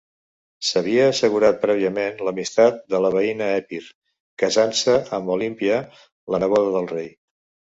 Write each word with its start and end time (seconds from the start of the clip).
S'havia 0.69 1.03
assegurat 1.09 1.59
prèviament 1.65 2.17
l'amistat 2.27 2.79
de 2.93 3.03
la 3.07 3.13
veïna 3.17 3.51
Epir, 3.59 3.83
casant-se 4.45 4.97
amb 5.19 5.33
Olímpia, 5.37 5.79
la 6.37 6.41
neboda 6.47 6.77
del 6.79 6.91
rei. 6.97 7.11